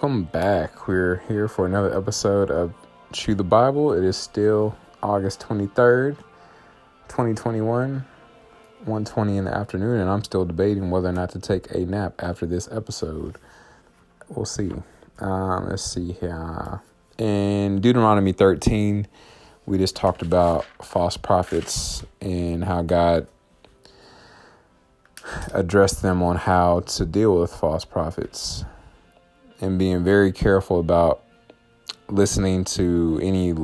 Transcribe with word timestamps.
welcome 0.00 0.22
back. 0.22 0.86
We're 0.86 1.16
here 1.26 1.48
for 1.48 1.66
another 1.66 1.92
episode 1.92 2.52
of 2.52 2.72
Chew 3.10 3.34
the 3.34 3.42
Bible. 3.42 3.92
It 3.92 4.04
is 4.04 4.16
still 4.16 4.76
August 5.02 5.40
23rd, 5.40 6.16
2021, 7.08 8.06
1:20 8.84 9.36
in 9.36 9.44
the 9.44 9.52
afternoon, 9.52 9.98
and 9.98 10.08
I'm 10.08 10.22
still 10.22 10.44
debating 10.44 10.92
whether 10.92 11.08
or 11.08 11.12
not 11.12 11.30
to 11.30 11.40
take 11.40 11.74
a 11.74 11.80
nap 11.80 12.14
after 12.20 12.46
this 12.46 12.68
episode. 12.70 13.38
We'll 14.28 14.46
see. 14.46 14.70
Um, 15.18 15.68
let's 15.68 15.82
see 15.82 16.12
here. 16.12 16.80
In 17.18 17.80
Deuteronomy 17.80 18.30
13, 18.30 19.08
we 19.66 19.78
just 19.78 19.96
talked 19.96 20.22
about 20.22 20.64
false 20.80 21.16
prophets 21.16 22.04
and 22.20 22.64
how 22.64 22.82
God 22.82 23.26
addressed 25.52 26.02
them 26.02 26.22
on 26.22 26.36
how 26.36 26.80
to 26.86 27.04
deal 27.04 27.40
with 27.40 27.52
false 27.52 27.84
prophets 27.84 28.64
and 29.60 29.78
being 29.78 30.04
very 30.04 30.32
careful 30.32 30.80
about 30.80 31.22
listening 32.08 32.64
to 32.64 33.20
any 33.22 33.54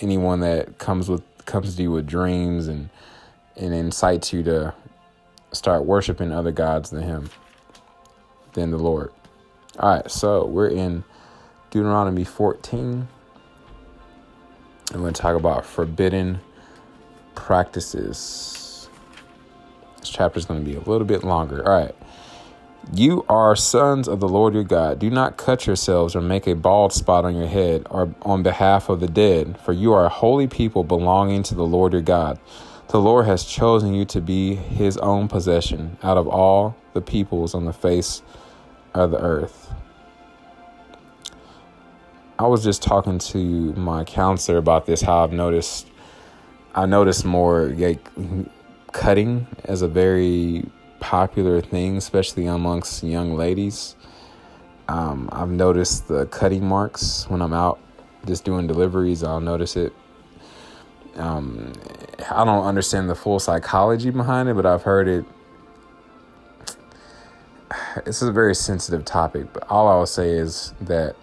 anyone 0.00 0.40
that 0.40 0.78
comes 0.78 1.08
with 1.08 1.22
comes 1.44 1.76
to 1.76 1.82
you 1.82 1.90
with 1.90 2.06
dreams 2.06 2.66
and 2.68 2.88
and 3.56 3.74
incites 3.74 4.32
you 4.32 4.42
to 4.42 4.74
start 5.52 5.84
worshiping 5.84 6.32
other 6.32 6.52
gods 6.52 6.90
than 6.90 7.02
him 7.02 7.30
than 8.54 8.70
the 8.70 8.78
Lord. 8.78 9.12
All 9.78 9.94
right, 9.94 10.10
so 10.10 10.46
we're 10.46 10.68
in 10.68 11.04
Deuteronomy 11.70 12.24
14. 12.24 13.08
I'm 14.92 15.00
going 15.00 15.12
to 15.12 15.20
talk 15.20 15.36
about 15.36 15.66
forbidden 15.66 16.38
practices. 17.34 18.88
This 19.98 20.08
chapter 20.08 20.38
is 20.38 20.44
going 20.44 20.64
to 20.64 20.70
be 20.70 20.76
a 20.76 20.80
little 20.80 21.06
bit 21.06 21.24
longer. 21.24 21.66
All 21.66 21.76
right. 21.76 21.94
You 22.92 23.24
are 23.28 23.56
sons 23.56 24.06
of 24.06 24.20
the 24.20 24.28
Lord 24.28 24.54
your 24.54 24.62
God. 24.62 24.98
Do 24.98 25.10
not 25.10 25.36
cut 25.36 25.66
yourselves 25.66 26.14
or 26.14 26.20
make 26.20 26.46
a 26.46 26.54
bald 26.54 26.92
spot 26.92 27.24
on 27.24 27.34
your 27.34 27.46
head 27.46 27.86
or 27.90 28.14
on 28.22 28.42
behalf 28.42 28.88
of 28.88 29.00
the 29.00 29.08
dead, 29.08 29.58
for 29.60 29.72
you 29.72 29.92
are 29.92 30.04
a 30.04 30.10
holy 30.10 30.46
people 30.46 30.84
belonging 30.84 31.42
to 31.44 31.54
the 31.54 31.66
Lord 31.66 31.92
your 31.92 32.02
God. 32.02 32.38
The 32.88 33.00
Lord 33.00 33.26
has 33.26 33.44
chosen 33.44 33.94
you 33.94 34.04
to 34.06 34.20
be 34.20 34.54
his 34.54 34.96
own 34.98 35.28
possession 35.28 35.96
out 36.02 36.16
of 36.16 36.28
all 36.28 36.76
the 36.92 37.00
peoples 37.00 37.54
on 37.54 37.64
the 37.64 37.72
face 37.72 38.22
of 38.92 39.10
the 39.10 39.20
earth. 39.20 39.72
I 42.38 42.46
was 42.46 42.62
just 42.62 42.82
talking 42.82 43.18
to 43.18 43.38
my 43.74 44.04
counselor 44.04 44.58
about 44.58 44.86
this, 44.86 45.02
how 45.02 45.24
I've 45.24 45.32
noticed 45.32 45.88
I 46.74 46.86
noticed 46.86 47.24
more 47.24 47.66
like 47.68 48.08
cutting 48.92 49.46
as 49.64 49.82
a 49.82 49.88
very 49.88 50.64
popular 51.00 51.60
thing, 51.60 51.96
especially 51.96 52.46
amongst 52.46 53.02
young 53.02 53.34
ladies. 53.34 53.96
Um, 54.88 55.28
I've 55.32 55.50
noticed 55.50 56.08
the 56.08 56.26
cutting 56.26 56.66
marks 56.66 57.28
when 57.28 57.40
I'm 57.40 57.52
out 57.52 57.78
just 58.26 58.44
doing 58.44 58.66
deliveries. 58.66 59.22
I'll 59.22 59.40
notice 59.40 59.76
it. 59.76 59.92
Um, 61.16 61.72
I 62.30 62.44
don't 62.44 62.64
understand 62.64 63.08
the 63.08 63.14
full 63.14 63.38
psychology 63.38 64.10
behind 64.10 64.48
it, 64.48 64.54
but 64.54 64.66
I've 64.66 64.82
heard 64.82 65.08
it. 65.08 65.24
This 68.04 68.22
is 68.22 68.28
a 68.28 68.32
very 68.32 68.54
sensitive 68.54 69.04
topic, 69.04 69.52
but 69.52 69.64
all 69.70 69.88
I 69.88 69.96
will 69.96 70.06
say 70.06 70.30
is 70.30 70.74
that, 70.82 71.16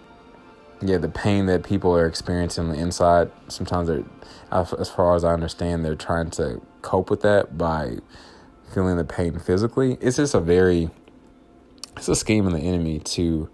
yeah, 0.80 0.98
the 0.98 1.08
pain 1.08 1.46
that 1.46 1.62
people 1.62 1.94
are 1.96 2.06
experiencing 2.06 2.64
on 2.64 2.70
the 2.70 2.78
inside, 2.78 3.30
sometimes 3.48 3.88
they're, 3.88 4.04
as 4.50 4.90
far 4.90 5.14
as 5.14 5.24
I 5.24 5.32
understand, 5.32 5.84
they're 5.84 5.94
trying 5.94 6.30
to 6.30 6.60
cope 6.82 7.10
with 7.10 7.22
that 7.22 7.56
by 7.56 7.98
feeling 8.72 8.96
the 8.96 9.04
pain 9.04 9.38
physically. 9.38 9.98
It's 10.00 10.16
just 10.16 10.34
a 10.34 10.40
very 10.40 10.90
it's 11.96 12.08
a 12.08 12.16
scheme 12.16 12.46
of 12.46 12.52
the 12.52 12.60
enemy 12.60 12.98
to 13.00 13.48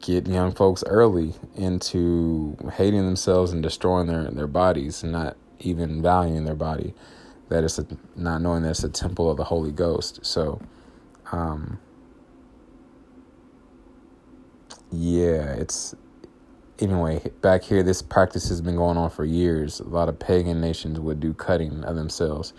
get 0.00 0.26
young 0.26 0.52
folks 0.52 0.84
early 0.86 1.34
into 1.56 2.56
hating 2.74 3.04
themselves 3.04 3.52
and 3.52 3.62
destroying 3.62 4.06
their, 4.06 4.30
their 4.30 4.46
bodies 4.46 5.02
and 5.02 5.10
not 5.12 5.36
even 5.58 6.02
valuing 6.02 6.44
their 6.44 6.54
body. 6.54 6.94
That 7.48 7.64
it's 7.64 7.78
a, 7.78 7.86
not 8.14 8.42
knowing 8.42 8.62
that 8.62 8.70
it's 8.70 8.84
a 8.84 8.88
temple 8.88 9.30
of 9.30 9.36
the 9.36 9.44
Holy 9.44 9.72
Ghost. 9.72 10.20
So, 10.24 10.60
um, 11.32 11.78
yeah, 14.90 15.54
it's 15.54 15.94
anyway, 16.78 17.22
back 17.40 17.64
here, 17.64 17.82
this 17.82 18.02
practice 18.02 18.48
has 18.48 18.60
been 18.60 18.76
going 18.76 18.96
on 18.96 19.10
for 19.10 19.24
years. 19.24 19.80
A 19.80 19.84
lot 19.84 20.08
of 20.08 20.18
pagan 20.18 20.60
nations 20.60 21.00
would 21.00 21.20
do 21.20 21.34
cutting 21.34 21.84
of 21.84 21.96
themselves. 21.96 22.52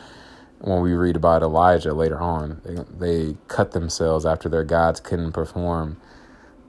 When 0.60 0.82
we 0.82 0.94
read 0.94 1.16
about 1.16 1.44
Elijah 1.44 1.94
later 1.94 2.20
on, 2.20 2.62
they, 2.66 2.84
they 3.08 3.38
cut 3.48 3.72
themselves 3.72 4.26
after 4.26 4.50
their 4.50 4.64
gods 4.64 5.00
couldn't 5.00 5.34
perform 5.34 5.98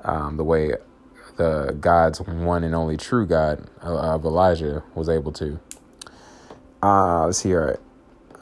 um, 0.05 0.37
the 0.37 0.45
way 0.45 0.75
the 1.37 1.77
God's 1.81 2.21
one 2.21 2.65
and 2.65 2.75
only 2.75 2.97
true 2.97 3.27
God 3.27 3.69
of 3.81 4.25
Elijah 4.25 4.83
was 4.95 5.09
able 5.09 5.33
to. 5.33 5.59
Uh, 6.83 7.27
let's 7.27 7.39
see, 7.39 7.55
all 7.55 7.61
right. 7.61 7.81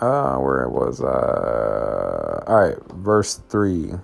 Uh, 0.00 0.36
where 0.38 0.62
it 0.62 0.70
was, 0.70 1.00
uh, 1.00 2.44
all 2.46 2.60
right, 2.60 2.76
verse 2.92 3.40
3. 3.48 3.94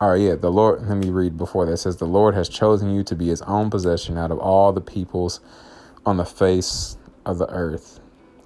All 0.00 0.10
right, 0.10 0.20
yeah, 0.20 0.36
the 0.36 0.52
Lord, 0.52 0.86
let 0.86 0.96
me 0.96 1.10
read 1.10 1.36
before 1.36 1.66
that. 1.66 1.72
It 1.72 1.76
says, 1.78 1.96
The 1.96 2.06
Lord 2.06 2.36
has 2.36 2.48
chosen 2.48 2.94
you 2.94 3.02
to 3.02 3.16
be 3.16 3.26
his 3.26 3.42
own 3.42 3.68
possession 3.68 4.16
out 4.16 4.30
of 4.30 4.38
all 4.38 4.72
the 4.72 4.80
peoples 4.80 5.40
on 6.06 6.18
the 6.18 6.24
face 6.24 6.96
of 7.26 7.38
the 7.38 7.50
earth. 7.50 7.98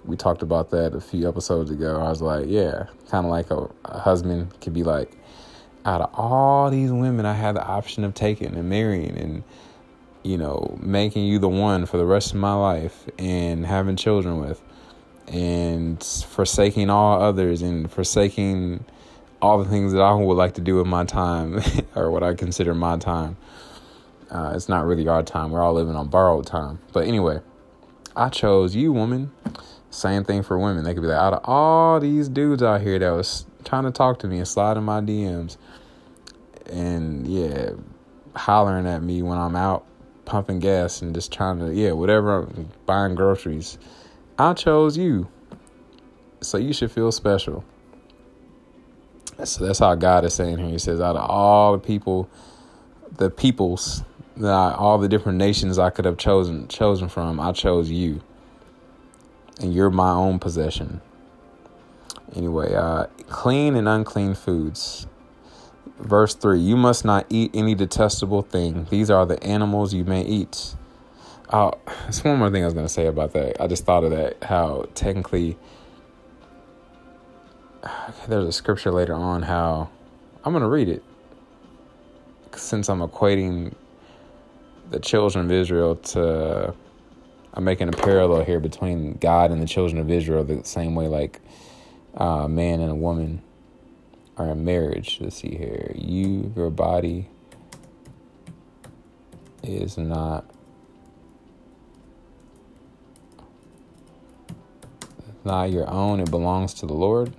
We 0.06 0.16
talked 0.16 0.40
about 0.40 0.70
that 0.70 0.94
a 0.94 1.00
few 1.00 1.28
episodes 1.28 1.70
ago. 1.70 2.00
I 2.00 2.08
was 2.08 2.22
like, 2.22 2.46
yeah, 2.48 2.86
kind 3.10 3.26
of 3.26 3.30
like 3.30 3.50
a, 3.50 3.68
a 3.84 3.98
husband 3.98 4.58
could 4.62 4.72
be 4.72 4.82
like, 4.82 5.12
out 5.84 6.00
of 6.00 6.10
all 6.14 6.70
these 6.70 6.90
women 6.90 7.26
I 7.26 7.34
had 7.34 7.54
the 7.54 7.64
option 7.64 8.02
of 8.04 8.14
taking 8.14 8.54
and 8.54 8.70
marrying 8.70 9.19
and, 9.19 9.44
you 10.22 10.38
know, 10.38 10.78
making 10.80 11.26
you 11.26 11.38
the 11.38 11.50
one 11.50 11.84
for 11.84 11.98
the 11.98 12.06
rest 12.06 12.32
of 12.32 12.38
my 12.38 12.54
life 12.54 13.06
and 13.19 13.66
having 13.66 13.96
children 13.96 14.40
with 14.40 14.62
and 15.28 16.02
forsaking 16.02 16.88
all 16.88 17.20
others 17.20 17.60
and 17.60 17.92
forsaking 17.92 18.86
all 19.42 19.58
the 19.58 19.69
things 19.69 19.92
that 19.92 20.00
I 20.00 20.14
would 20.14 20.36
like 20.36 20.54
to 20.54 20.60
do 20.60 20.76
with 20.76 20.86
my 20.86 21.04
time, 21.04 21.60
or 21.97 22.10
what 22.10 22.22
I 22.22 22.32
consider 22.34 22.75
my 22.75 22.97
time. 22.97 23.36
Uh, 24.30 24.53
it's 24.54 24.69
not 24.69 24.86
really 24.86 25.06
our 25.08 25.22
time. 25.22 25.50
We're 25.50 25.60
all 25.60 25.75
living 25.75 25.97
on 25.97 26.08
borrowed 26.08 26.47
time. 26.47 26.78
But 26.92 27.06
anyway, 27.06 27.41
I 28.16 28.28
chose 28.28 28.75
you, 28.75 28.92
woman. 28.92 29.32
Same 29.91 30.25
thing 30.25 30.42
for 30.42 30.58
women. 30.58 30.84
They 30.84 30.94
could 30.94 31.02
be 31.02 31.08
like, 31.08 31.19
out 31.19 31.34
of 31.34 31.41
all 31.44 32.00
these 32.00 32.28
dudes 32.28 32.62
out 32.62 32.81
here 32.81 32.98
that 32.98 33.10
was 33.10 33.44
trying 33.64 33.84
to 33.84 33.91
talk 33.91 34.20
to 34.20 34.28
me 34.28 34.38
and 34.38 34.48
slide 34.48 34.76
in 34.78 34.84
my 34.84 35.00
DMs, 35.00 35.58
and 36.70 37.26
yeah, 37.26 37.70
hollering 38.36 38.86
at 38.86 39.02
me 39.02 39.22
when 39.22 39.38
I'm 39.38 39.56
out 39.56 39.84
pumping 40.25 40.60
gas 40.60 41.02
and 41.02 41.14
just 41.14 41.32
trying 41.32 41.58
to, 41.58 41.75
yeah, 41.75 41.92
whatever, 41.92 42.48
buying 42.86 43.16
groceries. 43.16 43.76
I 44.38 44.54
chose 44.54 44.97
you. 44.97 45.28
So 46.41 46.58
you 46.58 46.72
should 46.72 46.91
feel 46.91 47.12
special. 47.12 47.64
So 49.44 49.66
that's 49.66 49.78
how 49.78 49.94
God 49.94 50.25
is 50.25 50.34
saying 50.34 50.59
here. 50.59 50.69
He 50.69 50.78
says, 50.78 51.00
out 51.00 51.16
of 51.16 51.28
all 51.28 51.72
the 51.72 51.78
people, 51.78 52.28
the 53.16 53.31
peoples, 53.31 54.04
all 54.41 54.98
the 54.98 55.09
different 55.09 55.38
nations 55.38 55.78
I 55.78 55.91
could 55.91 56.04
have 56.04 56.16
chosen 56.16 56.69
chosen 56.69 57.09
from, 57.09 57.41
I 57.41 57.53
chose 57.53 57.91
you, 57.91 58.22
and 59.60 59.75
you're 59.75 59.91
my 59.91 60.10
own 60.10 60.38
possession. 60.38 61.00
Anyway, 62.34 62.75
uh, 62.75 63.06
clean 63.29 63.76
and 63.76 63.88
unclean 63.88 64.34
foods. 64.34 65.06
Verse 65.99 66.34
3 66.34 66.58
You 66.61 66.76
must 66.76 67.05
not 67.05 67.26
eat 67.29 67.50
any 67.55 67.75
detestable 67.75 68.43
thing. 68.43 68.87
These 68.90 69.11
are 69.11 69.26
the 69.26 69.43
animals 69.43 69.93
you 69.93 70.05
may 70.05 70.23
eat. 70.23 70.75
Oh, 71.52 71.73
there's 72.05 72.25
one 72.25 72.38
more 72.38 72.50
thing 72.50 72.62
I 72.62 72.67
was 72.67 72.75
going 72.75 72.87
to 72.87 72.93
say 72.93 73.06
about 73.06 73.32
that. 73.32 73.61
I 73.61 73.67
just 73.67 73.84
thought 73.84 74.05
of 74.05 74.11
that. 74.11 74.43
How 74.44 74.88
technically 74.94 75.58
there's 78.29 78.46
a 78.46 78.52
scripture 78.52 78.93
later 78.93 79.14
on 79.14 79.43
how 79.43 79.90
I'm 80.44 80.52
going 80.52 80.62
to 80.62 80.69
read 80.69 80.88
it 80.88 81.02
since 82.55 82.88
I'm 82.88 83.00
equating 83.00 83.75
the 84.90 85.00
children 85.00 85.46
of 85.46 85.52
Israel 85.52 85.96
to 85.96 86.75
I'm 87.55 87.64
making 87.64 87.88
a 87.88 87.93
parallel 87.93 88.44
here 88.44 88.61
between 88.61 89.14
God 89.14 89.50
and 89.50 89.61
the 89.61 89.67
children 89.67 90.00
of 90.00 90.11
Israel 90.11 90.44
the 90.44 90.64
same 90.64 90.94
way 90.94 91.08
like 91.08 91.40
uh, 92.19 92.44
a 92.44 92.49
man 92.49 92.81
and 92.81 92.90
a 92.90 92.94
woman 92.94 93.43
are 94.37 94.49
in 94.50 94.64
marriage. 94.64 95.19
Let's 95.20 95.37
see 95.37 95.56
here. 95.56 95.93
You, 95.94 96.52
your 96.56 96.70
body 96.70 97.29
is 99.62 99.99
not 99.99 100.46
not 105.44 105.70
your 105.70 105.90
own, 105.90 106.20
it 106.20 106.31
belongs 106.31 106.73
to 106.75 106.87
the 106.87 106.94
Lord. 106.94 107.34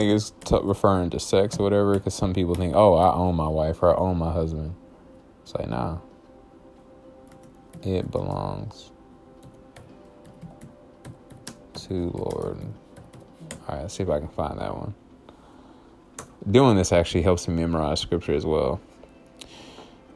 It's 0.00 0.32
t- 0.44 0.58
referring 0.62 1.10
to 1.10 1.20
sex 1.20 1.58
or 1.58 1.64
whatever, 1.64 1.94
because 1.94 2.14
some 2.14 2.34
people 2.34 2.54
think, 2.54 2.74
oh, 2.76 2.94
I 2.94 3.14
own 3.14 3.36
my 3.36 3.48
wife 3.48 3.82
or 3.82 3.94
I 3.94 3.98
own 3.98 4.18
my 4.18 4.32
husband. 4.32 4.74
It's 5.42 5.54
like, 5.54 5.68
nah. 5.68 5.98
It 7.82 8.10
belongs 8.10 8.92
to 11.74 11.94
Lord. 12.14 12.58
All 13.52 13.76
right, 13.76 13.82
let's 13.82 13.94
see 13.94 14.02
if 14.04 14.10
I 14.10 14.18
can 14.20 14.28
find 14.28 14.58
that 14.60 14.76
one. 14.76 14.94
doing 16.50 16.76
this 16.76 16.92
actually 16.92 17.22
helps 17.22 17.48
me 17.48 17.54
memorize 17.54 18.00
scripture 18.00 18.34
as 18.34 18.46
well. 18.46 18.80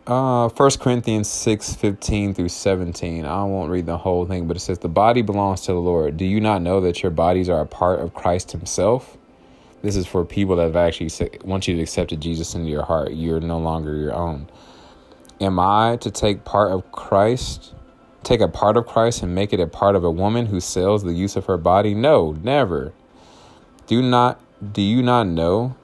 Uh, 0.06 0.48
1 0.50 0.70
Corinthians 0.80 1.28
6 1.28 1.74
15 1.76 2.34
through 2.34 2.48
17. 2.50 3.24
I 3.24 3.44
won't 3.44 3.70
read 3.70 3.86
the 3.86 3.98
whole 3.98 4.26
thing, 4.26 4.48
but 4.48 4.56
it 4.56 4.60
says, 4.60 4.78
The 4.80 4.88
body 4.88 5.22
belongs 5.22 5.62
to 5.62 5.72
the 5.72 5.80
Lord. 5.80 6.16
Do 6.18 6.26
you 6.26 6.40
not 6.40 6.62
know 6.62 6.80
that 6.82 7.02
your 7.02 7.10
bodies 7.10 7.48
are 7.48 7.60
a 7.60 7.66
part 7.66 8.00
of 8.00 8.14
Christ 8.14 8.52
Himself? 8.52 9.18
This 9.82 9.96
is 9.96 10.06
for 10.06 10.24
people 10.24 10.56
that 10.56 10.64
have 10.64 10.76
actually, 10.76 11.10
once 11.44 11.68
you've 11.68 11.80
accepted 11.80 12.20
Jesus 12.20 12.54
into 12.54 12.70
your 12.70 12.84
heart, 12.84 13.12
you're 13.12 13.40
no 13.40 13.58
longer 13.58 13.96
your 13.96 14.14
own. 14.14 14.48
Am 15.40 15.60
I 15.60 15.96
to 16.00 16.10
take 16.10 16.44
part 16.44 16.72
of 16.72 16.90
Christ, 16.92 17.74
take 18.22 18.40
a 18.40 18.48
part 18.48 18.76
of 18.76 18.86
Christ 18.86 19.22
and 19.22 19.34
make 19.34 19.52
it 19.52 19.60
a 19.60 19.66
part 19.66 19.94
of 19.94 20.02
a 20.02 20.10
woman 20.10 20.46
who 20.46 20.60
sells 20.60 21.04
the 21.04 21.12
use 21.12 21.36
of 21.36 21.46
her 21.46 21.58
body? 21.58 21.94
No, 21.94 22.32
never. 22.42 22.92
Do 23.86 24.02
not, 24.02 24.40
do 24.72 24.82
you 24.82 25.02
not 25.02 25.26
know 25.26 25.76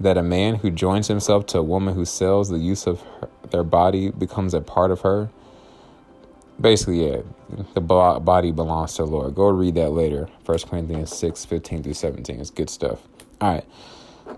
that 0.00 0.16
a 0.16 0.22
man 0.22 0.56
who 0.56 0.70
joins 0.70 1.08
himself 1.08 1.46
to 1.46 1.58
a 1.58 1.62
woman 1.62 1.94
who 1.94 2.06
sells 2.06 2.48
the 2.48 2.58
use 2.58 2.86
of 2.86 3.02
her, 3.02 3.28
their 3.50 3.62
body 3.62 4.10
becomes 4.10 4.54
a 4.54 4.60
part 4.60 4.90
of 4.90 5.02
her. 5.02 5.28
Basically, 6.58 7.06
yeah, 7.06 7.20
the 7.74 7.80
body 7.80 8.50
belongs 8.50 8.94
to 8.94 9.02
the 9.02 9.10
Lord. 9.10 9.34
Go 9.34 9.48
read 9.48 9.74
that 9.74 9.90
later. 9.90 10.28
1 10.44 10.58
Corinthians 10.70 11.14
6 11.16 11.44
15 11.44 11.82
through 11.82 11.94
17. 11.94 12.40
It's 12.40 12.50
good 12.50 12.70
stuff. 12.70 13.00
All 13.40 13.54
right. 13.54 13.64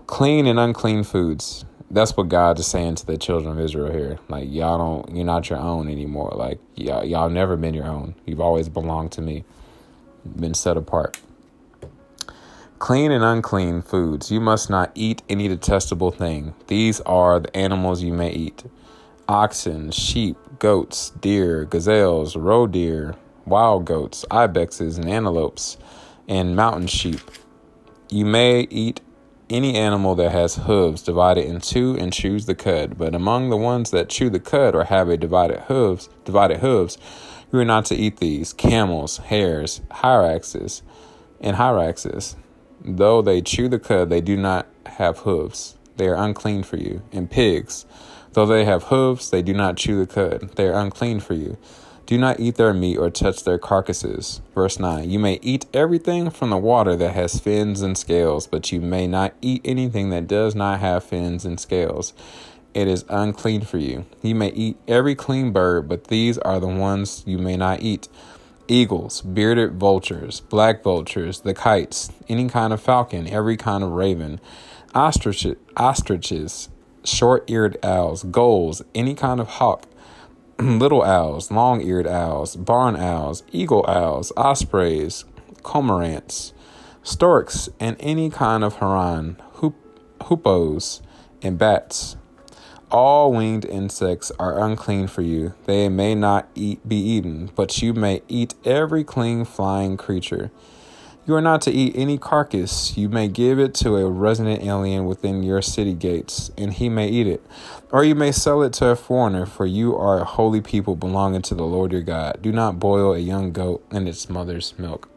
Clean 0.07 0.47
and 0.47 0.59
unclean 0.59 1.03
foods. 1.03 1.65
That's 1.91 2.15
what 2.17 2.29
God 2.29 2.57
is 2.57 2.67
saying 2.67 2.95
to 2.95 3.05
the 3.05 3.17
children 3.17 3.57
of 3.57 3.63
Israel 3.63 3.91
here. 3.91 4.17
Like, 4.29 4.47
y'all 4.49 4.77
don't, 4.77 5.15
you're 5.15 5.25
not 5.25 5.49
your 5.49 5.59
own 5.59 5.89
anymore. 5.89 6.31
Like, 6.35 6.59
y'all, 6.75 7.03
y'all 7.03 7.29
never 7.29 7.55
been 7.55 7.73
your 7.73 7.85
own. 7.85 8.15
You've 8.25 8.39
always 8.41 8.69
belonged 8.69 9.11
to 9.13 9.21
me, 9.21 9.43
been 10.35 10.53
set 10.53 10.77
apart. 10.77 11.19
Clean 12.79 13.11
and 13.11 13.23
unclean 13.23 13.81
foods. 13.81 14.31
You 14.31 14.41
must 14.41 14.69
not 14.69 14.91
eat 14.95 15.21
any 15.29 15.47
detestable 15.47 16.11
thing. 16.11 16.53
These 16.67 16.99
are 17.01 17.39
the 17.39 17.55
animals 17.55 18.01
you 18.01 18.13
may 18.13 18.31
eat 18.31 18.63
oxen, 19.27 19.91
sheep, 19.91 20.35
goats, 20.59 21.11
deer, 21.21 21.65
gazelles, 21.65 22.35
roe 22.35 22.67
deer, 22.67 23.15
wild 23.45 23.85
goats, 23.85 24.25
ibexes, 24.31 24.97
and 24.97 25.09
antelopes, 25.09 25.77
and 26.27 26.55
mountain 26.55 26.87
sheep. 26.87 27.21
You 28.13 28.25
may 28.25 28.67
eat 28.69 29.01
any 29.49 29.75
animal 29.75 30.13
that 30.13 30.31
has 30.31 30.53
hooves 30.53 31.01
divided 31.01 31.45
in 31.45 31.59
two 31.61 31.97
and 31.97 32.13
chews 32.13 32.45
the 32.45 32.53
cud, 32.53 32.95
but 32.95 33.15
among 33.15 33.49
the 33.49 33.57
ones 33.57 33.89
that 33.89 34.07
chew 34.07 34.29
the 34.29 34.39
cud 34.39 34.75
or 34.75 34.83
have 34.83 35.09
a 35.09 35.17
divided 35.17 35.61
hooves, 35.61 36.09
divided 36.23 36.59
hooves, 36.59 36.99
you 37.51 37.57
are 37.57 37.65
not 37.65 37.85
to 37.85 37.95
eat 37.95 38.17
these 38.17 38.53
camels, 38.53 39.17
hares, 39.17 39.81
hyraxes, 39.89 40.83
and 41.41 41.57
hyraxes, 41.57 42.35
Though 42.85 43.23
they 43.23 43.41
chew 43.41 43.67
the 43.67 43.79
cud, 43.79 44.11
they 44.11 44.21
do 44.21 44.37
not 44.37 44.67
have 44.85 45.19
hooves. 45.19 45.75
They 45.97 46.07
are 46.07 46.23
unclean 46.23 46.61
for 46.61 46.77
you. 46.77 47.01
And 47.11 47.31
pigs, 47.31 47.87
though 48.33 48.45
they 48.45 48.63
have 48.65 48.83
hooves, 48.83 49.31
they 49.31 49.41
do 49.41 49.55
not 49.55 49.77
chew 49.77 50.05
the 50.05 50.13
cud. 50.13 50.51
They 50.55 50.67
are 50.67 50.79
unclean 50.79 51.19
for 51.19 51.33
you. 51.33 51.57
Do 52.05 52.17
not 52.17 52.39
eat 52.39 52.55
their 52.55 52.73
meat 52.73 52.97
or 52.97 53.09
touch 53.09 53.43
their 53.43 53.57
carcasses. 53.57 54.41
Verse 54.53 54.77
9 54.77 55.09
You 55.09 55.19
may 55.19 55.39
eat 55.41 55.65
everything 55.73 56.29
from 56.29 56.49
the 56.49 56.57
water 56.57 56.95
that 56.95 57.13
has 57.13 57.39
fins 57.39 57.81
and 57.81 57.97
scales, 57.97 58.45
but 58.45 58.71
you 58.71 58.81
may 58.81 59.07
not 59.07 59.33
eat 59.41 59.61
anything 59.63 60.09
that 60.09 60.27
does 60.27 60.53
not 60.53 60.79
have 60.81 61.03
fins 61.03 61.45
and 61.45 61.59
scales. 61.59 62.13
It 62.73 62.87
is 62.87 63.05
unclean 63.07 63.61
for 63.61 63.77
you. 63.77 64.05
You 64.21 64.35
may 64.35 64.49
eat 64.49 64.77
every 64.87 65.15
clean 65.15 65.51
bird, 65.51 65.87
but 65.87 66.05
these 66.07 66.37
are 66.39 66.59
the 66.59 66.67
ones 66.67 67.23
you 67.25 67.37
may 67.37 67.55
not 67.55 67.81
eat 67.81 68.09
eagles, 68.67 69.21
bearded 69.21 69.73
vultures, 69.73 70.39
black 70.41 70.83
vultures, 70.83 71.41
the 71.41 71.53
kites, 71.53 72.11
any 72.27 72.49
kind 72.49 72.73
of 72.73 72.81
falcon, 72.81 73.27
every 73.27 73.57
kind 73.57 73.83
of 73.83 73.91
raven, 73.91 74.41
ostriches, 74.93 75.57
ostriches 75.77 76.69
short 77.03 77.49
eared 77.49 77.77
owls, 77.83 78.23
gulls, 78.23 78.81
any 78.95 79.15
kind 79.15 79.39
of 79.39 79.47
hawk, 79.47 79.85
little 80.79 81.03
owls, 81.03 81.51
long 81.51 81.81
eared 81.81 82.07
owls, 82.07 82.55
barn 82.55 82.95
owls, 82.95 83.43
eagle 83.51 83.85
owls, 83.87 84.31
ospreys, 84.37 85.25
cormorants, 85.61 86.53
storks, 87.01 87.67
and 87.81 87.97
any 87.99 88.29
kind 88.29 88.63
of 88.63 88.75
heron, 88.75 89.35
hoopoe, 89.55 90.79
and 91.41 91.57
bats. 91.57 92.15
All 92.89 93.33
winged 93.33 93.65
insects 93.65 94.31
are 94.39 94.63
unclean 94.63 95.07
for 95.07 95.21
you. 95.21 95.53
They 95.65 95.89
may 95.89 96.15
not 96.15 96.47
eat, 96.55 96.87
be 96.87 96.95
eaten, 96.95 97.51
but 97.55 97.81
you 97.81 97.93
may 97.93 98.21
eat 98.29 98.53
every 98.63 99.03
clean 99.03 99.43
flying 99.43 99.97
creature. 99.97 100.49
You 101.25 101.35
are 101.35 101.41
not 101.41 101.61
to 101.61 101.71
eat 101.71 101.93
any 101.95 102.17
carcass. 102.17 102.97
You 102.97 103.07
may 103.07 103.29
give 103.29 103.57
it 103.57 103.73
to 103.75 103.95
a 103.95 104.11
resident 104.11 104.61
alien 104.61 105.05
within 105.05 105.41
your 105.41 105.61
city 105.61 105.93
gates, 105.93 106.51
and 106.57 106.73
he 106.73 106.89
may 106.89 107.07
eat 107.07 107.27
it. 107.27 107.41
Or 107.91 108.03
you 108.03 108.13
may 108.13 108.33
sell 108.33 108.61
it 108.61 108.73
to 108.73 108.87
a 108.87 108.95
foreigner, 108.97 109.45
for 109.45 109.65
you 109.65 109.95
are 109.95 110.19
a 110.19 110.25
holy 110.25 110.59
people 110.59 110.97
belonging 110.97 111.41
to 111.43 111.55
the 111.55 111.63
Lord 111.63 111.93
your 111.93 112.01
God. 112.01 112.39
Do 112.41 112.51
not 112.51 112.77
boil 112.77 113.13
a 113.13 113.19
young 113.19 113.53
goat 113.53 113.85
in 113.89 114.05
its 114.05 114.29
mother's 114.29 114.77
milk. 114.77 115.09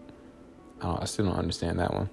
Oh, 0.81 0.99
I 1.01 1.07
still 1.07 1.27
don't 1.27 1.37
understand 1.37 1.81
that 1.81 1.93
one. 1.93 2.09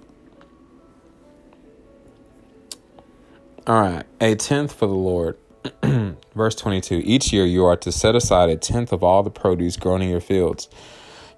All 3.66 3.80
right, 3.80 4.04
a 4.20 4.34
tenth 4.34 4.72
for 4.72 4.86
the 4.86 4.92
Lord. 4.92 5.38
Verse 6.34 6.54
22 6.56 7.02
Each 7.04 7.32
year 7.32 7.46
you 7.46 7.64
are 7.64 7.76
to 7.76 7.92
set 7.92 8.16
aside 8.16 8.50
a 8.50 8.56
tenth 8.56 8.92
of 8.92 9.04
all 9.04 9.22
the 9.22 9.30
produce 9.30 9.76
grown 9.76 10.02
in 10.02 10.10
your 10.10 10.20
fields. 10.20 10.68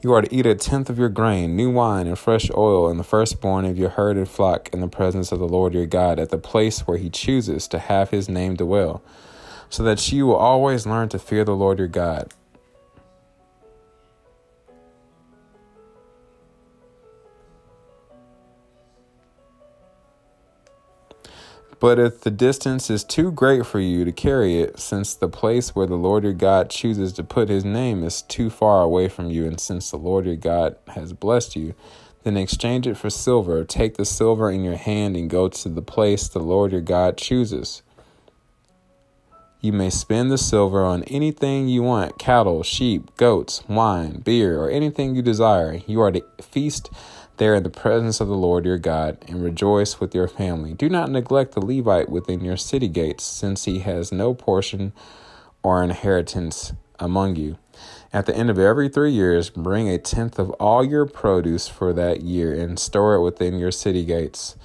You 0.07 0.13
are 0.13 0.23
to 0.23 0.33
eat 0.33 0.47
a 0.47 0.55
tenth 0.55 0.89
of 0.89 1.01
your 1.01 1.09
grain, 1.09 1.57
new 1.57 1.69
wine, 1.69 2.07
and 2.07 2.17
fresh 2.17 2.49
oil, 2.57 2.89
and 2.89 2.97
the 2.97 3.03
firstborn 3.03 3.65
of 3.65 3.77
your 3.77 3.89
herd 3.89 4.17
and 4.17 4.29
flock 4.29 4.69
in 4.73 4.81
the 4.81 4.87
presence 4.87 5.33
of 5.33 5.41
the 5.41 5.49
Lord 5.49 5.75
your 5.75 5.85
God 5.85 6.21
at 6.21 6.29
the 6.29 6.39
place 6.39 6.87
where 6.87 6.97
he 6.97 7.11
chooses 7.11 7.67
to 7.67 7.81
have 7.81 8.11
his 8.11 8.29
name 8.29 8.55
dwell, 8.55 9.03
so 9.69 9.83
that 9.83 10.13
you 10.13 10.29
will 10.29 10.37
always 10.37 10.87
learn 10.87 11.09
to 11.09 11.19
fear 11.19 11.43
the 11.45 11.57
Lord 11.57 11.81
your 11.81 11.89
God. 11.89 12.33
But 21.79 21.99
if 21.99 22.23
the 22.23 22.31
distance 22.31 22.89
is 22.89 23.05
too 23.05 23.31
great 23.31 23.67
for 23.67 23.81
you 23.81 24.05
to 24.05 24.13
carry 24.13 24.61
it, 24.61 24.79
since 24.79 25.15
the 25.15 25.29
place 25.29 25.75
where 25.75 25.87
the 25.87 25.97
Lord 25.97 26.25
your 26.25 26.33
God 26.33 26.71
chooses 26.71 27.13
to 27.15 27.25
put 27.25 27.51
his 27.51 27.65
name 27.65 28.03
is 28.03 28.23
too 28.23 28.49
far 28.49 28.83
away 28.83 29.09
from 29.09 29.29
you, 29.31 29.47
and 29.47 29.61
since 29.61 29.91
the 29.91 29.99
Lord 29.99 30.25
your 30.25 30.37
God 30.37 30.77
has 30.89 31.13
blessed 31.13 31.55
you, 31.55 31.75
then 32.25 32.37
exchange 32.37 32.87
it 32.87 32.97
for 32.97 33.11
silver. 33.11 33.63
Take 33.63 33.97
the 33.97 34.07
silver 34.07 34.51
in 34.51 34.65
your 34.65 34.77
hand 34.77 35.17
and 35.17 35.29
go 35.29 35.49
to 35.49 35.69
the 35.69 35.83
place 35.83 36.29
the 36.29 36.39
Lord 36.39 36.73
your 36.73 36.81
God 36.81 37.19
chooses. 37.19 37.83
You 39.61 39.73
may 39.73 39.91
spend 39.91 40.31
the 40.31 40.39
silver 40.39 40.85
on 40.85 41.03
anything 41.05 41.69
you 41.69 41.83
want 41.83 42.19
cattle, 42.19 42.63
sheep, 42.63 43.17
goats, 43.17 43.63
wine, 43.69 44.21
beer, 44.21 44.61
or 44.61 44.71
anything 44.71 45.15
you 45.15 45.23
desire. 45.23 45.81
You 45.87 46.01
are 46.01 46.13
to 46.13 46.25
feast 46.41 46.91
there 47.37 47.55
in 47.55 47.63
the 47.63 47.71
presence 47.71 48.21
of 48.21 48.29
the 48.29 48.37
Lord 48.37 48.65
your 48.65 48.79
God 48.79 49.19
and 49.29 49.43
rejoice 49.43 50.01
with 50.01 50.15
your 50.15 50.29
family. 50.29 50.75
Do 50.75 50.89
not 50.89 51.11
neglect 51.11 51.53
the 51.53 51.65
Levite 51.65 52.09
within 52.09 52.45
your 52.45 52.57
city 52.57 52.89
gates, 52.89 53.25
since 53.25 53.65
he 53.65 53.81
has 53.81 54.13
no 54.13 54.35
portion 54.35 54.93
or 55.63 55.83
inheritance 55.83 56.73
among 56.99 57.37
you. 57.37 57.59
At 58.13 58.27
the 58.27 58.37
end 58.37 58.49
of 58.49 58.59
every 58.59 58.89
three 58.89 59.13
years, 59.13 59.51
bring 59.51 59.89
a 59.89 59.99
tenth 59.99 60.39
of 60.39 60.51
all 60.53 60.85
your 60.85 61.07
produce 61.07 61.69
for 61.69 61.93
that 61.93 62.23
year 62.23 62.55
and 62.55 62.79
store 62.79 63.15
it 63.15 63.23
within 63.23 63.59
your 63.59 63.73
city 63.73 64.05
gates. 64.05 64.57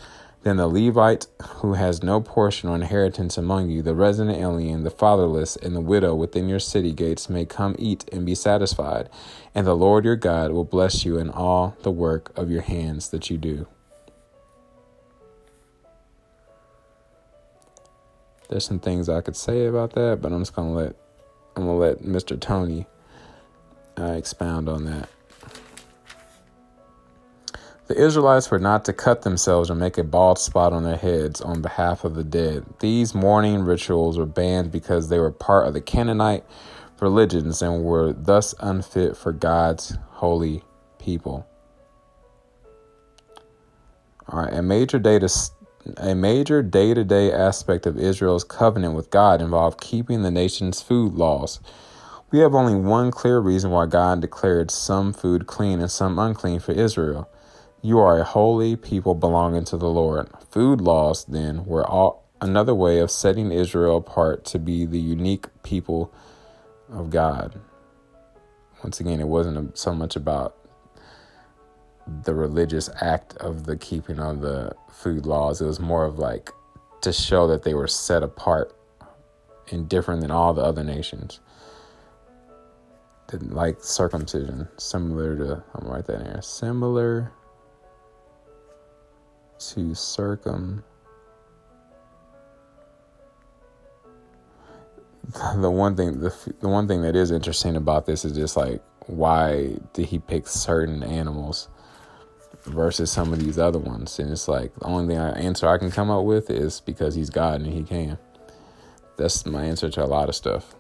Then 0.44 0.58
the 0.58 0.68
Levite 0.68 1.28
who 1.58 1.74
has 1.74 2.02
no 2.02 2.20
portion 2.20 2.68
or 2.68 2.76
inheritance 2.76 3.38
among 3.38 3.70
you, 3.70 3.84
the 3.84 3.94
resident 3.94 4.40
alien, 4.40 4.84
the 4.84 4.90
fatherless, 4.90 5.56
and 5.56 5.76
the 5.76 5.82
widow 5.82 6.16
within 6.16 6.50
your 6.50 6.60
city 6.60 6.92
gates 6.94 7.30
may 7.30 7.46
come 7.46 7.76
eat 7.78 8.06
and 8.12 8.26
be 8.26 8.34
satisfied, 8.34 9.08
and 9.54 9.68
the 9.68 9.76
Lord 9.76 10.04
your 10.04 10.16
God 10.16 10.52
will 10.52 10.66
bless 10.66 11.06
you 11.06 11.18
in 11.18 11.30
all 11.30 11.78
the 11.84 11.92
work 11.92 12.32
of 12.36 12.50
your 12.50 12.62
hands 12.62 13.10
that 13.10 13.30
you 13.30 13.38
do. 13.38 13.68
There's 18.50 18.66
some 18.66 18.80
things 18.80 19.08
I 19.10 19.22
could 19.22 19.36
say 19.36 19.68
about 19.68 19.94
that, 19.94 20.20
but 20.22 20.34
I'm 20.34 20.42
just 20.42 20.56
gonna 20.56 20.74
let 20.74 20.96
I'm 21.56 21.66
gonna 21.66 21.78
let 21.78 22.00
Mr. 22.00 22.40
Tony 22.40 22.88
uh, 23.98 24.14
expound 24.14 24.68
on 24.68 24.86
that. 24.86 25.08
The 27.92 28.02
Israelites 28.02 28.50
were 28.50 28.58
not 28.58 28.86
to 28.86 28.94
cut 28.94 29.24
themselves 29.24 29.70
or 29.70 29.76
make 29.76 29.98
a 29.98 30.04
bald 30.06 30.40
spot 30.40 30.72
on 30.72 30.84
their 30.84 30.96
heads 30.96 31.42
on 31.42 31.62
behalf 31.62 32.06
of 32.06 32.16
the 32.16 32.24
dead. 32.24 32.64
These 32.80 33.14
mourning 33.14 33.64
rituals 33.64 34.18
were 34.18 34.26
banned 34.26 34.72
because 34.72 35.10
they 35.10 35.20
were 35.20 35.30
part 35.30 35.68
of 35.68 35.74
the 35.74 35.82
Canaanite 35.82 36.46
religions 37.02 37.62
and 37.62 37.84
were 37.84 38.14
thus 38.14 38.56
unfit 38.62 39.18
for 39.18 39.34
God's 39.34 39.98
holy 40.12 40.64
people. 41.00 41.46
All 44.30 44.40
right, 44.40 44.54
a 44.54 44.62
major 44.62 44.98
data 44.98 45.30
a 45.98 46.16
major 46.16 46.64
day-to-day 46.64 47.30
aspect 47.34 47.86
of 47.86 48.00
Israel's 48.00 48.46
covenant 48.46 48.96
with 48.96 49.10
God 49.10 49.42
involved 49.42 49.82
keeping 49.82 50.22
the 50.22 50.32
nation's 50.32 50.82
food 50.82 51.16
laws. 51.16 51.60
We 52.32 52.40
have 52.40 52.56
only 52.56 52.76
one 52.76 53.12
clear 53.12 53.40
reason 53.40 53.70
why 53.70 53.88
God 53.88 54.22
declared 54.22 54.72
some 54.72 55.12
food 55.12 55.46
clean 55.46 55.82
and 55.82 55.92
some 55.92 56.18
unclean 56.18 56.62
for 56.62 56.72
Israel. 56.72 57.30
You 57.84 57.98
are 57.98 58.20
a 58.20 58.24
holy 58.24 58.76
people 58.76 59.16
belonging 59.16 59.64
to 59.66 59.78
the 59.78 59.90
Lord. 59.90 60.30
Food 60.52 60.82
laws, 60.82 61.26
then, 61.26 61.66
were 61.66 61.86
all 61.86 62.30
another 62.40 62.76
way 62.76 63.00
of 63.00 63.10
setting 63.10 63.52
Israel 63.52 63.98
apart 63.98 64.46
to 64.46 64.60
be 64.60 64.86
the 64.86 65.00
unique 65.00 65.48
people 65.64 66.14
of 66.92 67.10
God. 67.10 67.60
Once 68.84 69.00
again, 69.00 69.20
it 69.20 69.28
wasn't 69.28 69.76
so 69.76 69.96
much 69.96 70.16
about 70.16 70.56
the 72.24 72.36
religious 72.36 72.88
act 73.00 73.36
of 73.38 73.66
the 73.66 73.78
keeping 73.78 74.20
of 74.20 74.42
the 74.42 74.76
food 74.92 75.26
laws. 75.26 75.60
It 75.60 75.66
was 75.66 75.80
more 75.80 76.06
of 76.06 76.20
like 76.20 76.52
to 77.02 77.12
show 77.12 77.48
that 77.48 77.64
they 77.64 77.74
were 77.74 77.88
set 77.88 78.22
apart 78.22 78.76
and 79.72 79.90
different 79.90 80.22
than 80.22 80.30
all 80.30 80.54
the 80.54 80.62
other 80.62 80.84
nations. 80.84 81.40
Like 83.34 83.84
circumcision, 83.84 84.68
similar 84.78 85.36
to, 85.38 85.64
I'm 85.74 85.82
gonna 85.82 85.94
write 85.94 86.06
that 86.08 86.22
here, 86.22 86.42
similar 86.42 87.32
to 89.70 89.96
circum 89.96 90.84
the 95.58 95.72
one 95.72 95.96
thing 95.96 96.20
the, 96.20 96.34
the 96.60 96.68
one 96.68 96.88
thing 96.88 97.02
that 97.04 97.16
is 97.16 97.32
interesting 97.32 97.76
about 97.76 98.06
this 98.06 98.26
is 98.26 98.34
just 98.34 98.58
like 98.58 98.82
why 99.08 99.76
did 99.94 100.08
he 100.08 100.20
pick 100.20 100.48
certain 100.48 101.04
animals 101.04 101.70
versus 102.66 103.12
some 103.12 103.34
of 103.34 103.40
these 103.40 103.58
other 103.58 103.80
ones? 103.80 104.20
And 104.20 104.32
it's 104.32 104.48
like 104.48 104.74
the 104.76 104.86
only 104.86 105.14
thing 105.14 105.22
I 105.22 105.32
answer 105.32 105.68
I 105.68 105.78
can 105.78 105.92
come 105.92 106.10
up 106.10 106.26
with 106.26 106.50
is 106.50 106.80
because 106.82 107.16
he's 107.16 107.30
God 107.30 107.62
and 107.62 107.74
he 107.74 107.84
can. 107.84 108.18
That's 109.18 109.46
my 109.46 109.66
answer 109.66 109.90
to 109.90 110.04
a 110.04 110.06
lot 110.06 110.30
of 110.30 110.36
stuff. 110.36 110.76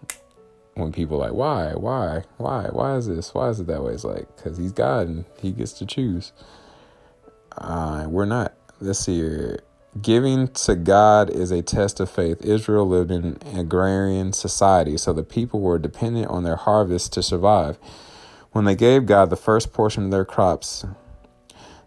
When 0.75 0.91
people 0.91 1.17
like 1.17 1.33
why 1.33 1.73
why 1.73 2.23
why 2.37 2.69
why 2.71 2.95
is 2.95 3.07
this 3.07 3.33
why 3.33 3.49
is 3.49 3.59
it 3.59 3.67
that 3.67 3.83
way? 3.83 3.93
It's 3.93 4.05
like 4.05 4.33
because 4.35 4.57
he's 4.57 4.71
God 4.71 5.07
and 5.07 5.25
he 5.41 5.51
gets 5.51 5.73
to 5.73 5.85
choose. 5.85 6.31
Uh, 7.57 8.05
we're 8.07 8.25
not 8.25 8.53
let's 8.81 8.99
see 8.99 9.15
here. 9.15 9.59
Giving 10.01 10.47
to 10.47 10.75
God 10.75 11.29
is 11.29 11.51
a 11.51 11.61
test 11.61 11.99
of 11.99 12.09
faith. 12.09 12.41
Israel 12.41 12.87
lived 12.87 13.11
in 13.11 13.37
an 13.45 13.59
agrarian 13.59 14.33
society, 14.33 14.97
so 14.97 15.13
the 15.13 15.23
people 15.23 15.59
were 15.59 15.77
dependent 15.77 16.27
on 16.27 16.43
their 16.43 16.55
harvest 16.55 17.13
to 17.13 17.23
survive. 17.23 17.77
When 18.51 18.65
they 18.65 18.75
gave 18.75 19.05
God 19.05 19.29
the 19.29 19.35
first 19.35 19.73
portion 19.73 20.05
of 20.05 20.11
their 20.11 20.25
crops, 20.25 20.85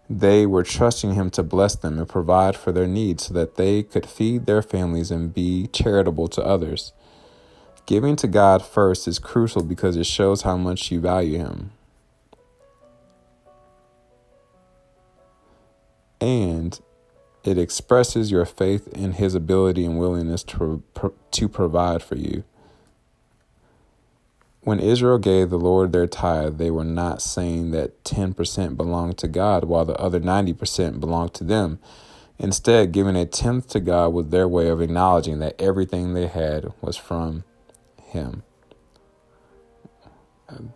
they 0.09 0.45
were 0.45 0.63
trusting 0.63 1.15
Him 1.15 1.31
to 1.31 1.43
bless 1.43 1.75
them 1.75 1.97
and 1.97 2.07
provide 2.07 2.55
for 2.55 2.71
their 2.71 2.87
needs 2.87 3.25
so 3.25 3.33
that 3.33 3.55
they 3.55 3.81
could 3.83 4.05
feed 4.05 4.45
their 4.45 4.61
families 4.61 5.09
and 5.11 5.33
be 5.33 5.67
charitable 5.67 6.27
to 6.29 6.43
others. 6.43 6.93
Giving 7.87 8.15
to 8.17 8.27
God 8.27 8.63
first 8.63 9.07
is 9.07 9.19
crucial 9.19 9.63
because 9.63 9.95
it 9.97 10.05
shows 10.05 10.43
how 10.43 10.57
much 10.57 10.91
you 10.91 10.99
value 10.99 11.39
Him. 11.39 11.71
And 16.25 16.79
it 17.43 17.59
expresses 17.59 18.31
your 18.31 18.45
faith 18.45 18.87
in 18.87 19.13
his 19.13 19.35
ability 19.35 19.85
and 19.85 19.99
willingness 19.99 20.41
to, 20.43 20.81
to 21.29 21.47
provide 21.47 22.01
for 22.01 22.15
you. 22.15 22.43
When 24.61 24.79
Israel 24.79 25.19
gave 25.19 25.51
the 25.51 25.59
Lord 25.59 25.91
their 25.93 26.07
tithe, 26.07 26.57
they 26.57 26.71
were 26.71 26.83
not 26.83 27.21
saying 27.21 27.69
that 27.71 28.03
10% 28.05 28.75
belonged 28.75 29.19
to 29.19 29.27
God 29.27 29.65
while 29.65 29.85
the 29.85 29.93
other 29.97 30.19
90% 30.19 30.99
belonged 30.99 31.35
to 31.35 31.43
them. 31.43 31.77
Instead, 32.39 32.91
giving 32.91 33.15
a 33.15 33.27
tenth 33.27 33.69
to 33.69 33.79
God 33.79 34.11
was 34.11 34.29
their 34.29 34.47
way 34.47 34.67
of 34.69 34.81
acknowledging 34.81 35.37
that 35.37 35.61
everything 35.61 36.15
they 36.15 36.25
had 36.25 36.73
was 36.81 36.97
from 36.97 37.43
Him. 38.01 38.41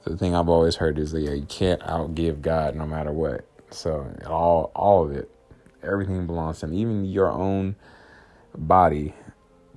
The 0.04 0.16
thing 0.16 0.36
I've 0.36 0.48
always 0.48 0.76
heard 0.76 1.00
is 1.00 1.12
that 1.14 1.22
yeah, 1.22 1.34
you 1.34 1.48
can't 1.48 1.82
outgive 1.82 2.42
God 2.42 2.76
no 2.76 2.86
matter 2.86 3.12
what. 3.12 3.48
So 3.72 4.16
all 4.28 4.72
all 4.76 5.04
of 5.04 5.12
it 5.12 5.32
Everything 5.84 6.28
belongs 6.28 6.60
to 6.60 6.66
him. 6.66 6.74
Even 6.74 7.06
your 7.06 7.30
own 7.30 7.76
body 8.58 9.14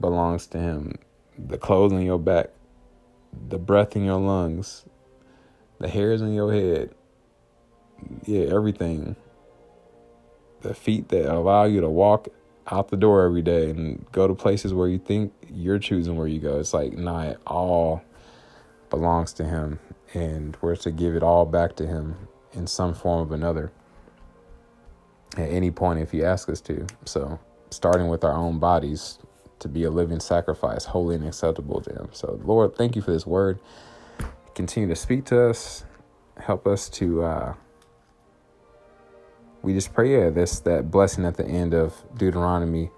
belongs 0.00 0.47
to 0.49 0.59
him. 0.59 0.99
The 1.38 1.59
clothes 1.59 1.92
on 1.92 2.02
your 2.02 2.18
back, 2.18 2.50
the 3.49 3.59
breath 3.59 3.97
in 3.97 4.04
your 4.04 4.21
lungs, 4.21 4.85
the 5.78 5.88
hairs 5.88 6.23
on 6.23 6.32
your 6.32 6.52
head. 6.52 6.94
Yeah, 8.25 8.47
everything. 8.54 9.16
The 10.61 10.75
feet 10.75 11.09
that 11.09 11.32
allow 11.32 11.64
you 11.64 11.80
to 11.80 11.88
walk 11.88 12.28
out 12.71 12.88
the 12.88 12.97
door 12.97 13.25
every 13.25 13.42
day 13.42 13.71
and 13.71 14.04
go 14.12 14.28
to 14.28 14.35
places 14.35 14.73
where 14.73 14.88
you 14.88 14.99
think 14.99 15.32
you're 15.52 15.78
choosing 15.78 16.16
where 16.16 16.28
you 16.28 16.38
go. 16.38 16.61
It's 16.61 16.75
like, 16.75 16.92
nah, 16.92 17.23
it 17.23 17.40
all 17.47 18.02
belongs 18.90 19.32
to 19.35 19.44
him. 19.44 19.80
And 20.14 20.56
we're 20.61 20.76
to 20.76 20.90
give 20.90 21.16
it 21.16 21.23
all 21.23 21.47
back 21.47 21.75
to 21.76 21.87
him 21.87 22.28
in 22.52 22.66
some 22.66 22.94
form 22.94 23.21
of 23.21 23.32
another 23.32 23.73
at 25.37 25.51
any 25.51 25.71
point 25.71 26.01
if 26.01 26.12
you 26.12 26.25
ask 26.25 26.49
us 26.49 26.61
to. 26.62 26.87
So, 27.05 27.39
starting 27.71 28.09
with 28.09 28.25
our 28.25 28.35
own 28.35 28.59
bodies 28.59 29.19
to 29.61 29.69
be 29.69 29.85
a 29.85 29.91
living 29.91 30.21
sacrifice, 30.21 30.85
holy 30.85 31.15
and 31.15 31.27
acceptable 31.27 31.81
to 31.83 31.91
Him. 31.93 32.09
So, 32.12 32.41
Lord, 32.45 32.77
thank 32.77 32.97
you 32.97 33.03
for 33.03 33.12
this 33.12 33.27
word. 33.27 33.59
Continue 34.55 34.89
to 34.89 34.97
speak 34.97 35.25
to 35.27 35.49
us. 35.49 35.85
Help 36.39 36.67
us 36.67 36.89
to. 36.91 37.23
Uh, 37.23 37.55
we 39.62 39.73
just 39.73 39.95
pray, 39.95 40.19
yeah, 40.19 40.31
this 40.31 40.59
that 40.61 40.91
blessing 40.91 41.25
at 41.25 41.37
the 41.37 41.47
end 41.47 41.73
of 41.73 42.03
Deuteronomy 42.17 42.91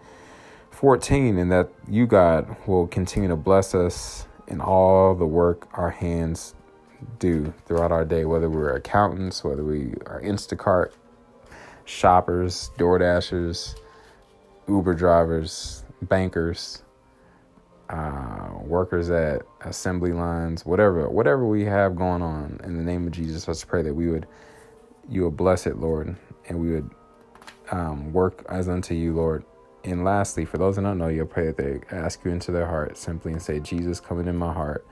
14, 0.70 1.38
and 1.38 1.52
that 1.52 1.68
you, 1.88 2.06
God, 2.06 2.56
will 2.66 2.86
continue 2.86 3.28
to 3.28 3.36
bless 3.36 3.74
us 3.74 4.26
in 4.48 4.60
all 4.60 5.14
the 5.14 5.26
work 5.26 5.68
our 5.74 5.90
hands 5.90 6.54
do 7.18 7.52
throughout 7.66 7.92
our 7.92 8.04
day, 8.04 8.24
whether 8.24 8.48
we're 8.48 8.74
accountants, 8.74 9.44
whether 9.44 9.62
we 9.62 9.92
are 10.06 10.20
Instacart 10.22 10.92
shoppers, 11.84 12.70
Door 12.78 12.98
Dashers, 12.98 13.76
Uber 14.68 14.94
drivers, 14.94 15.84
bankers, 16.02 16.82
uh, 17.90 18.50
workers 18.62 19.10
at 19.10 19.42
assembly 19.62 20.12
lines, 20.12 20.64
whatever, 20.64 21.08
whatever 21.08 21.46
we 21.46 21.64
have 21.64 21.96
going 21.96 22.22
on. 22.22 22.60
In 22.64 22.76
the 22.76 22.82
name 22.82 23.06
of 23.06 23.12
Jesus, 23.12 23.46
let's 23.46 23.64
pray 23.64 23.82
that 23.82 23.94
we 23.94 24.08
would, 24.08 24.26
you 25.08 25.24
would 25.24 25.36
bless 25.36 25.66
it, 25.66 25.78
Lord, 25.78 26.16
and 26.48 26.60
we 26.60 26.72
would 26.72 26.90
um, 27.70 28.12
work 28.12 28.44
as 28.48 28.68
unto 28.68 28.94
you, 28.94 29.12
Lord. 29.14 29.44
And 29.84 30.02
lastly, 30.02 30.46
for 30.46 30.56
those 30.56 30.76
that 30.76 30.82
don't 30.82 30.96
know 30.96 31.08
you, 31.08 31.22
I 31.22 31.26
pray 31.26 31.46
that 31.46 31.58
they 31.58 31.80
ask 31.94 32.24
you 32.24 32.30
into 32.30 32.52
their 32.52 32.66
heart 32.66 32.96
simply 32.96 33.32
and 33.32 33.42
say, 33.42 33.60
Jesus, 33.60 34.00
come 34.00 34.26
in 34.26 34.36
my 34.36 34.52
heart, 34.52 34.86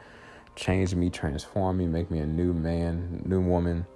change 0.55 0.95
me, 0.95 1.09
transform 1.09 1.79
me, 1.79 1.87
make 1.87 2.11
me 2.11 2.19
a 2.19 2.27
new 2.27 2.53
man, 2.53 3.23
new 3.25 3.41
woman 3.41 3.87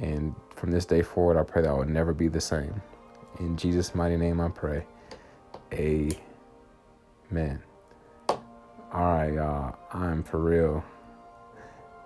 and 0.00 0.34
from 0.56 0.72
this 0.72 0.86
day 0.86 1.02
forward, 1.02 1.38
I 1.38 1.44
pray 1.44 1.62
that 1.62 1.70
I 1.70 1.74
will 1.74 1.86
never 1.86 2.14
be 2.14 2.28
the 2.28 2.40
same. 2.42 2.82
In 3.40 3.56
Jesus' 3.56 3.94
mighty 3.94 4.16
name, 4.18 4.40
I 4.40 4.50
pray. 4.50 4.86
Amen. 5.74 7.62
All 8.92 9.04
right, 9.04 9.34
y'all. 9.34 9.76
I'm 9.92 10.24
for 10.24 10.38
real. 10.40 10.84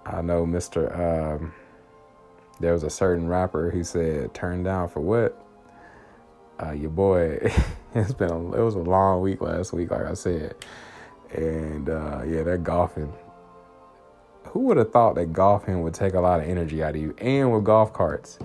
I 0.07 0.23
know 0.23 0.47
Mr. 0.47 0.93
Um, 1.41 1.55
there 2.61 2.73
was 2.73 2.83
a 2.85 2.91
certain 2.91 3.29
rapper 3.29 3.71
who 3.71 3.85
said, 3.85 4.35
"Turn 4.35 4.65
down 4.65 4.89
for 4.89 5.01
what?" 5.01 5.41
Uh, 6.63 6.73
your 6.73 6.91
boy, 6.91 7.39
it's 7.95 8.15
been 8.15 8.31
a, 8.31 8.53
it 8.55 8.63
was 8.63 8.75
a 8.77 8.81
long 8.81 9.23
week 9.23 9.41
last 9.41 9.73
week, 9.73 9.91
like 9.91 10.07
I 10.07 10.15
said, 10.15 10.57
and 11.33 11.89
uh, 11.89 12.23
yeah, 12.27 12.43
that 12.45 12.65
golfing 12.65 13.13
who 14.47 14.61
would 14.61 14.77
have 14.77 14.93
thought 14.93 15.15
that 15.17 15.33
golfing 15.33 15.83
would 15.83 15.95
take 15.95 16.15
a 16.15 16.21
lot 16.21 16.41
of 16.41 16.47
energy 16.47 16.83
out 16.83 16.95
of 16.95 17.01
you 17.01 17.15
and 17.19 17.53
with 17.53 17.65
golf 17.65 17.93
carts 17.93 18.39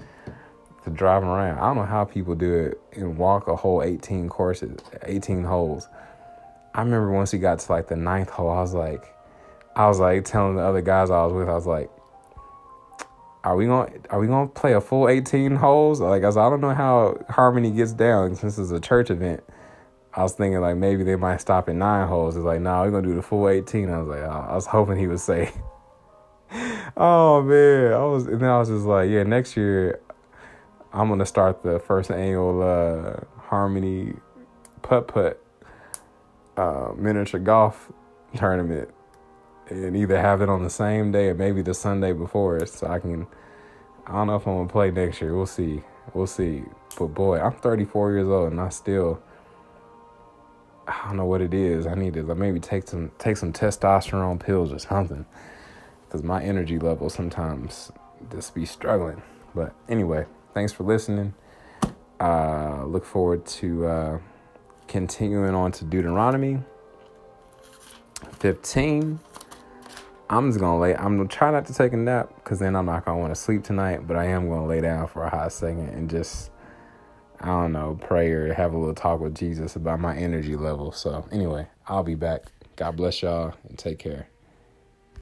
to 0.84 0.90
drive 0.90 1.24
around? 1.24 1.60
I 1.60 1.68
don't 1.68 1.78
know 1.78 1.86
how 1.86 2.06
people 2.06 2.36
do 2.36 2.54
it 2.54 2.82
and 2.94 3.18
walk 3.18 3.48
a 3.48 3.56
whole 3.56 3.84
18 3.84 4.30
courses, 4.30 4.78
18 5.04 5.44
holes. 5.44 5.88
I 6.74 6.82
remember 6.82 7.12
once 7.12 7.34
we 7.34 7.40
got 7.40 7.60
to 7.60 7.72
like 7.72 7.88
the 7.88 7.96
ninth 7.96 8.30
hole, 8.30 8.50
I 8.50 8.62
was 8.62 8.74
like, 8.74 9.04
I 9.76 9.88
was 9.88 10.00
like 10.00 10.26
telling 10.26 10.56
the 10.56 10.64
other 10.64 10.82
guys 10.82 11.10
I 11.10 11.24
was 11.26 11.34
with, 11.34 11.50
I 11.50 11.54
was 11.54 11.68
like, 11.68 11.90
are 13.44 13.56
we 13.56 13.66
gonna 13.66 13.90
are 14.10 14.20
we 14.20 14.28
gonna 14.28 14.48
play 14.48 14.74
a 14.74 14.82
full 14.82 15.08
18 15.08 15.56
holes? 15.56 16.02
Like 16.02 16.24
I 16.24 16.28
was, 16.28 16.38
I 16.38 16.50
don't 16.50 16.62
know 16.62 16.74
how 16.74 17.18
Harmony 17.30 17.72
gets 17.72 17.94
down 17.94 18.36
since 18.36 18.58
it's 18.58 18.72
a 18.72 18.80
church 18.80 19.10
event. 19.10 19.44
I 20.14 20.24
was 20.24 20.34
thinking 20.34 20.60
like 20.60 20.76
maybe 20.76 21.04
they 21.04 21.16
might 21.16 21.40
stop 21.40 21.70
at 21.70 21.76
nine 21.76 22.08
holes. 22.08 22.36
It's 22.36 22.44
like, 22.44 22.60
no, 22.62 22.72
nah, 22.72 22.84
we're 22.84 22.92
gonna 22.92 23.08
do 23.08 23.16
the 23.16 23.22
full 23.22 23.48
18. 23.48 23.90
I 23.90 24.00
was 24.00 24.08
like, 24.08 24.20
oh, 24.20 24.48
I 24.50 24.56
was 24.56 24.66
hoping 24.66 24.98
he 24.98 25.08
would 25.08 25.20
say 25.20 25.52
oh 26.98 27.42
man, 27.44 27.94
I 27.94 28.04
was 28.06 28.28
and 28.28 28.40
then 28.40 28.50
I 28.50 28.60
was 28.60 28.70
just 28.70 28.86
like, 28.86 29.10
yeah, 29.10 29.24
next 29.24 29.56
year 29.56 30.00
I'm 30.92 31.10
gonna 31.10 31.26
start 31.26 31.64
the 31.64 31.80
first 31.80 32.10
annual 32.12 32.64
uh, 32.64 33.24
Harmony 33.38 34.14
putt 34.82 35.08
putt 35.08 35.44
uh, 36.58 36.94
miniature 36.96 37.40
golf 37.40 37.92
tournament, 38.36 38.90
and 39.68 39.96
either 39.96 40.20
have 40.20 40.42
it 40.42 40.50
on 40.50 40.64
the 40.64 40.70
same 40.70 41.12
day 41.12 41.28
or 41.28 41.36
maybe 41.36 41.62
the 41.62 41.74
Sunday 41.74 42.14
before 42.14 42.58
it, 42.58 42.70
so 42.70 42.88
I 42.88 43.00
can. 43.00 43.28
I 44.08 44.14
don't 44.14 44.28
know 44.28 44.36
if 44.38 44.48
I'm 44.48 44.56
gonna 44.56 44.70
play 44.70 44.90
next 44.90 45.22
year. 45.22 45.36
We'll 45.36 45.46
see. 45.46 45.84
We'll 46.14 46.26
see. 46.26 46.64
But 46.98 47.08
boy, 47.08 47.40
I'm 47.40 47.54
34 47.54 48.14
years 48.14 48.28
old 48.28 48.52
and 48.52 48.60
I 48.60 48.70
still. 48.70 49.22
I 50.88 51.04
don't 51.06 51.18
know 51.18 51.26
what 51.26 51.42
it 51.42 51.54
is. 51.54 51.86
I 51.86 51.94
need 51.94 52.16
to 52.16 52.24
like 52.24 52.38
maybe 52.38 52.60
take 52.60 52.88
some 52.88 53.12
take 53.20 53.38
some 53.38 53.54
testosterone 53.54 54.40
pills 54.40 54.74
or 54.74 54.80
something 54.80 55.28
because 56.10 56.24
my 56.24 56.42
energy 56.44 56.80
level 56.80 57.08
sometimes 57.08 57.92
just 58.32 58.56
be 58.56 58.66
struggling. 58.66 59.22
But 59.54 59.76
anyway, 59.88 60.26
thanks 60.56 60.74
for 60.74 60.84
listening. 60.84 61.36
Uh, 62.20 62.84
look 62.86 63.06
forward 63.06 63.46
to 63.46 63.86
uh, 63.86 64.20
continuing 64.88 65.54
on 65.54 65.72
to 65.74 65.86
Deuteronomy 65.86 66.60
15. 68.40 69.20
I'm 70.32 70.50
just 70.50 70.60
gonna 70.60 70.80
lay. 70.80 70.96
I'm 70.96 71.18
gonna 71.18 71.30
try 71.30 71.52
not 71.52 71.68
to 71.68 71.74
take 71.74 71.94
a 71.94 71.98
nap 71.98 72.32
because 72.36 72.58
then 72.58 72.76
I'm 72.76 72.88
not 72.88 73.06
gonna 73.06 73.20
want 73.20 73.34
to 73.34 73.40
sleep 73.40 73.64
tonight. 73.64 74.08
But 74.08 74.18
I 74.18 74.26
am 74.26 74.50
gonna 74.50 74.66
lay 74.66 74.82
down 74.82 75.08
for 75.08 75.24
a 75.24 75.30
hot 75.30 75.54
second 75.54 75.90
and 75.90 76.10
just, 76.10 76.50
I 77.40 77.48
don't 77.48 77.72
know, 77.72 78.00
pray 78.02 78.32
or 78.32 78.52
have 78.54 78.74
a 78.74 78.78
little 78.78 78.96
talk 78.96 79.20
with 79.20 79.36
Jesus 79.36 79.76
about 79.76 80.00
my 80.00 80.18
energy 80.18 80.56
level. 80.56 80.92
So 80.92 81.28
anyway, 81.32 81.68
I'll 81.88 82.04
be 82.04 82.16
back. 82.16 82.46
God 82.76 82.96
bless 82.96 83.22
y'all 83.22 83.54
and 83.68 83.78
take 83.78 84.00
care. 84.00 84.28